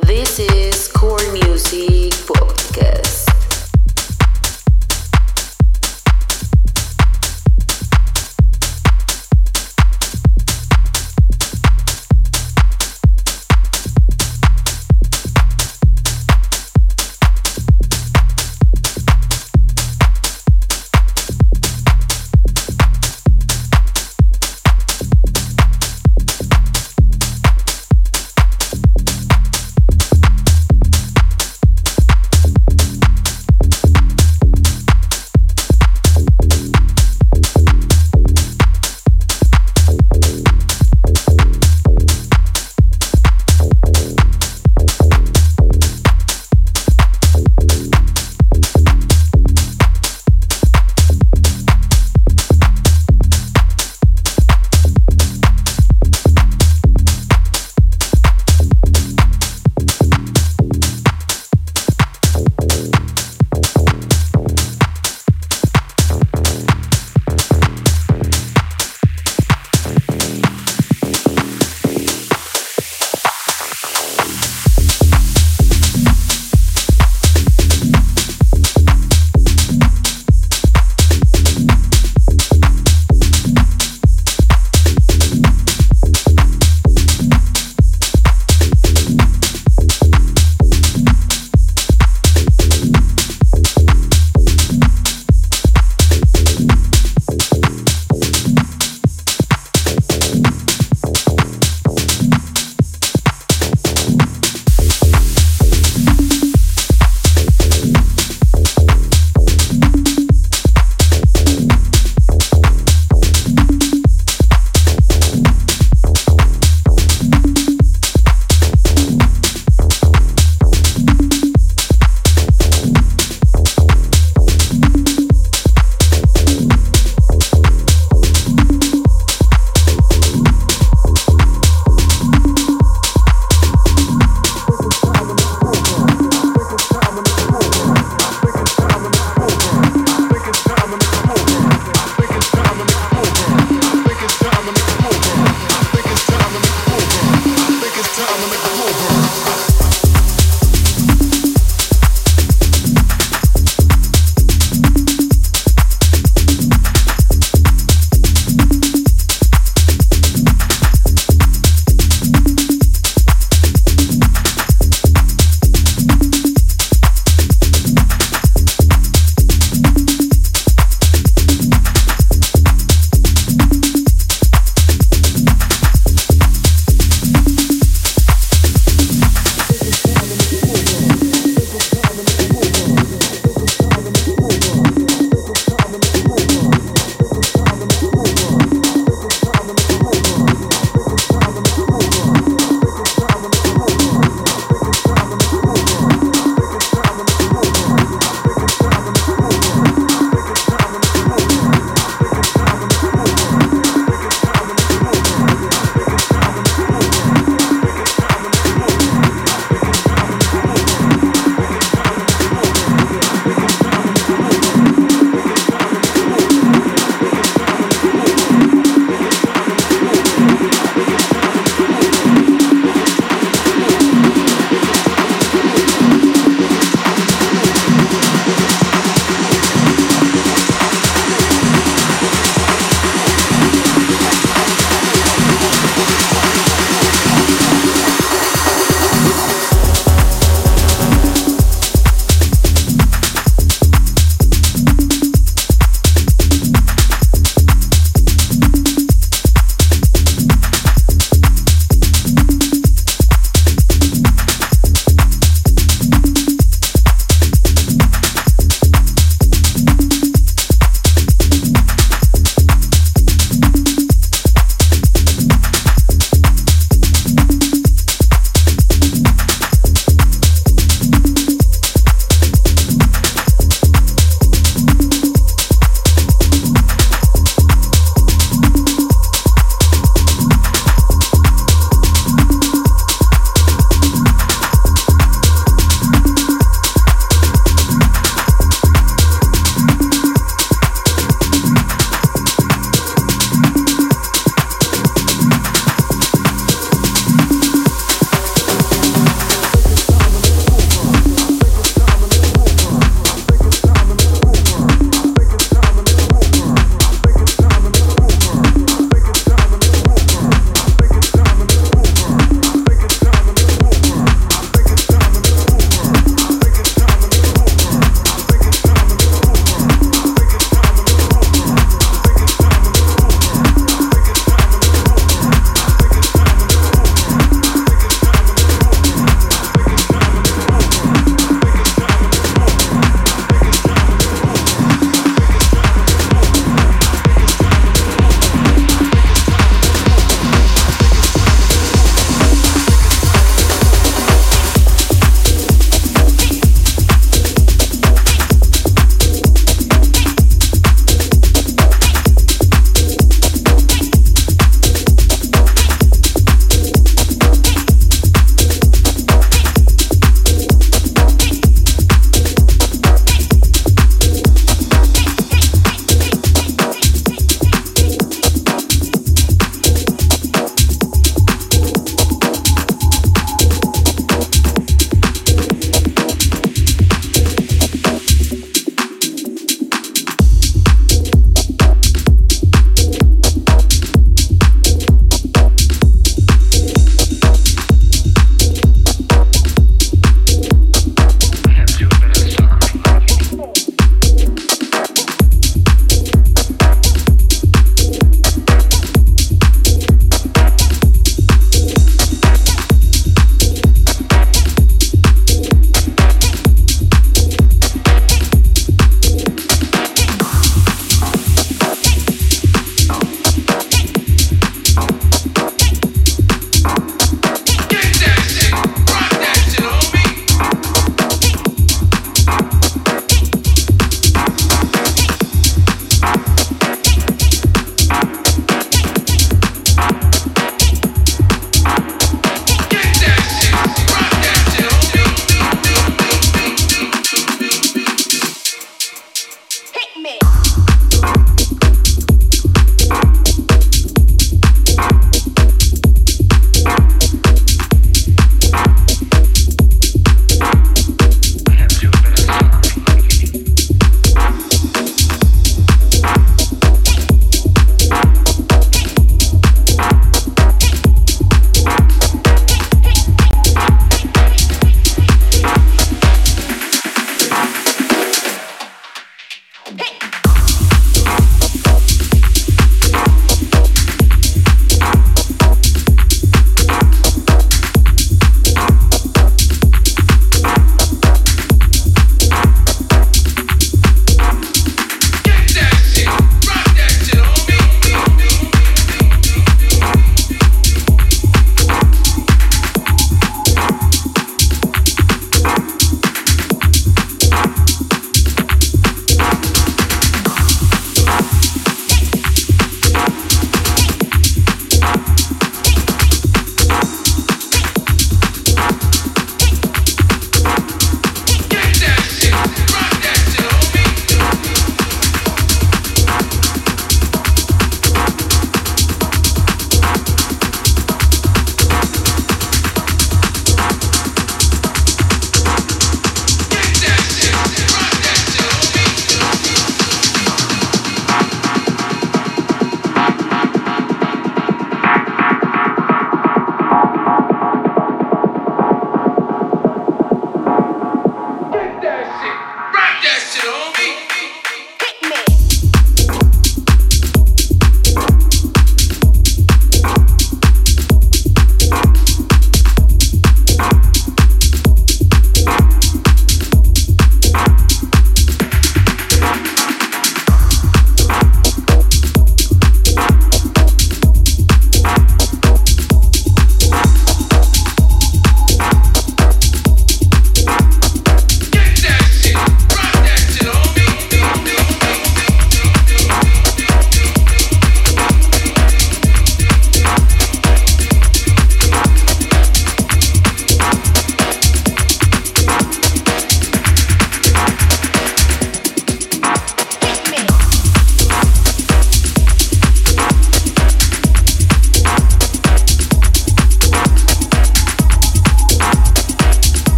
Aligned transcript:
This 0.00 0.38
is 0.38 0.71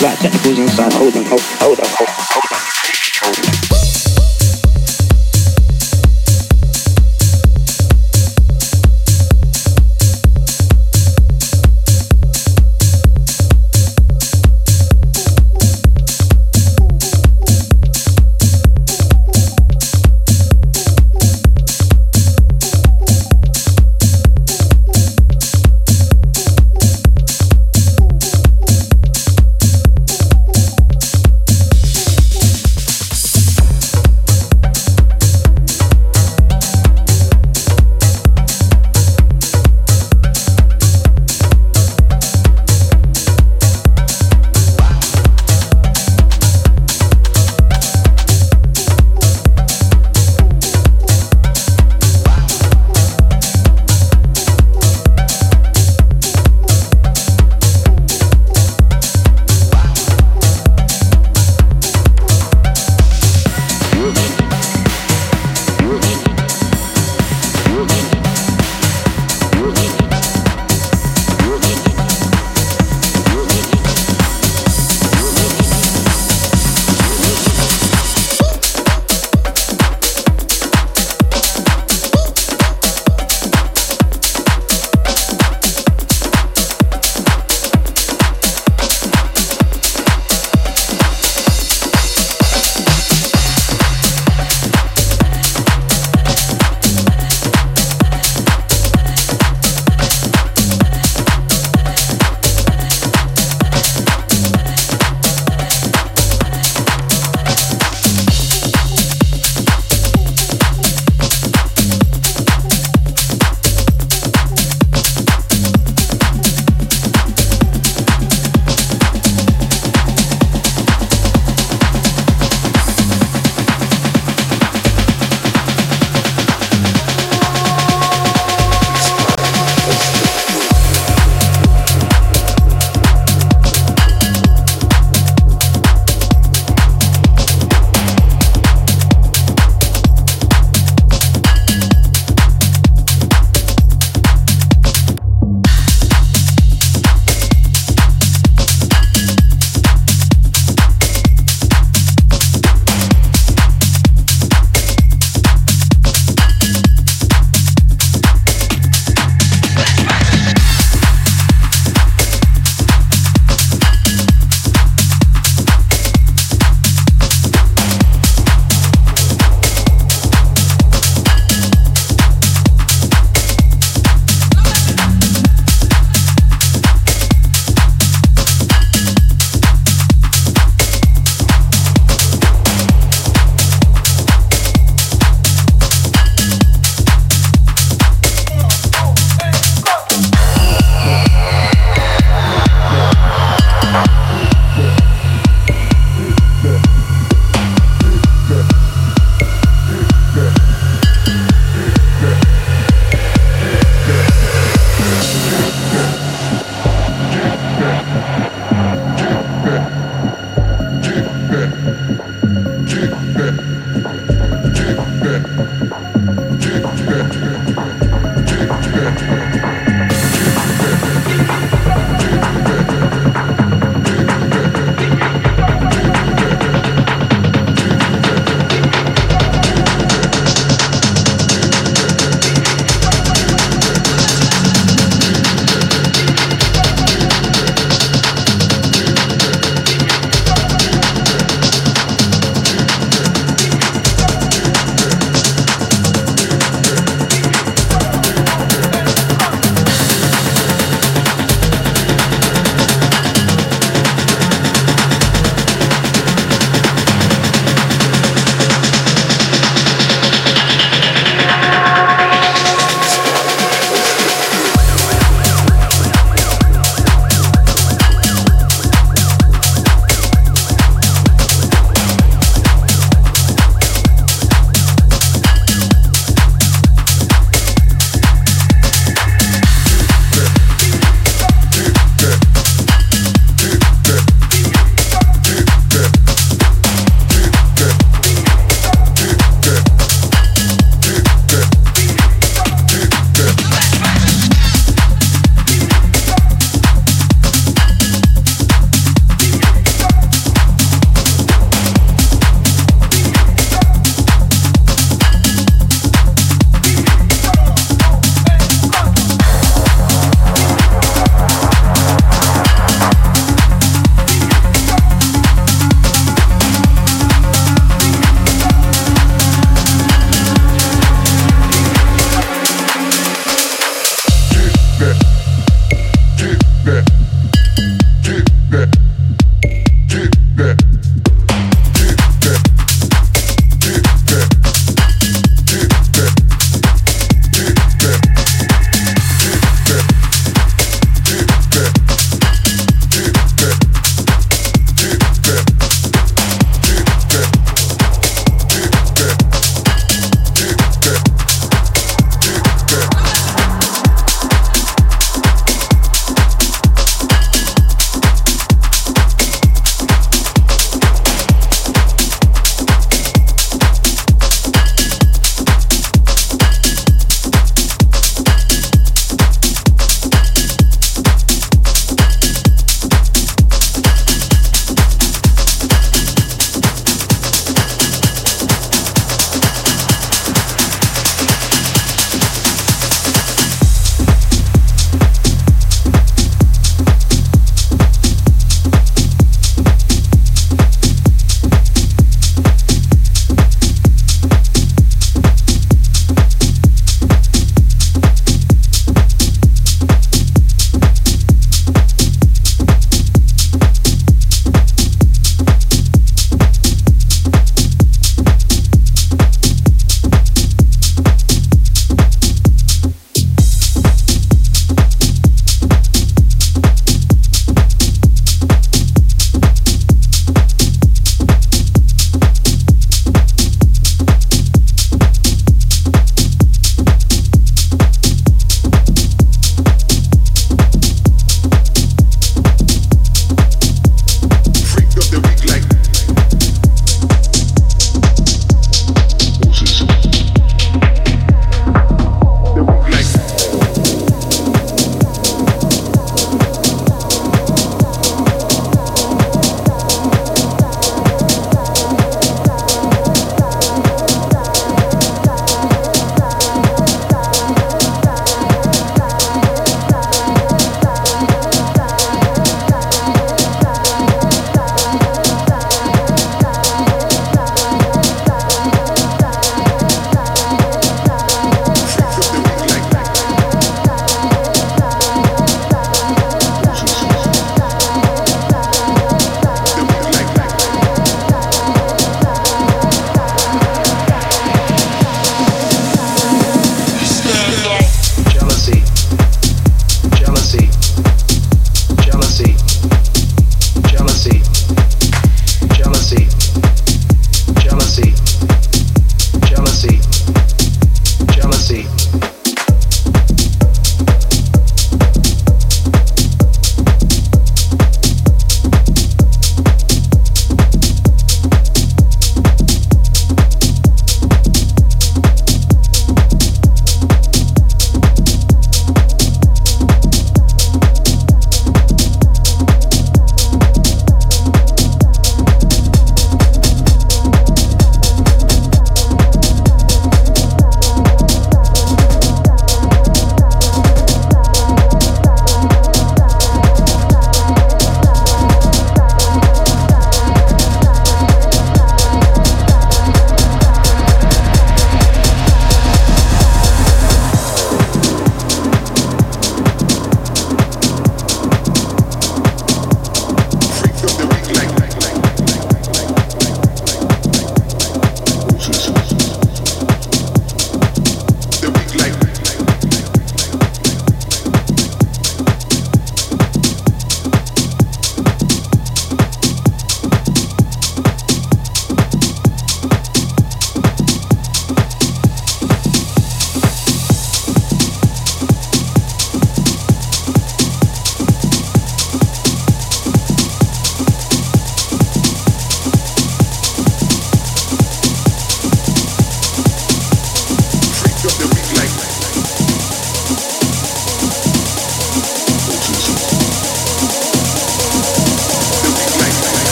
Black 0.00 0.18
technicals 0.18 0.58
inside. 0.58 0.94
Hold 0.94 1.14
on, 1.14 1.26
hold 1.26 1.40
on, 1.40 1.46
hold 1.60 1.78
on, 1.78 1.86
hold 1.86 2.44
on, 2.50 2.60
hold 3.22 3.54
on. 3.54 3.59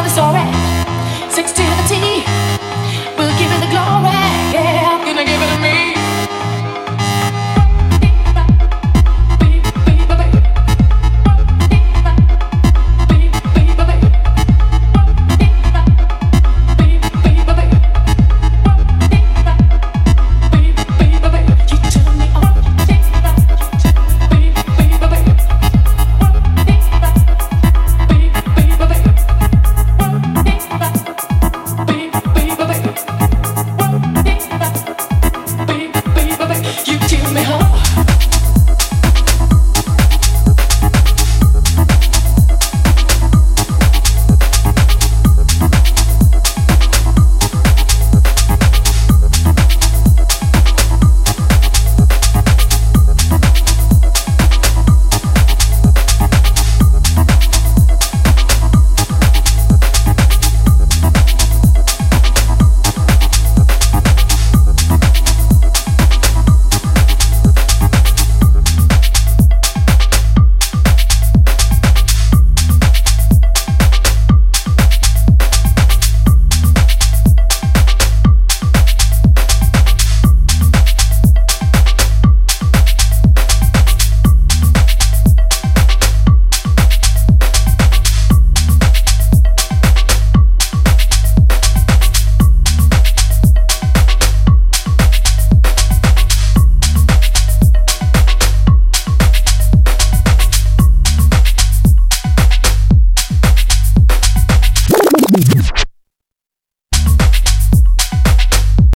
well, 0.00 0.08
it's 0.08 0.18
alright. 0.18 0.69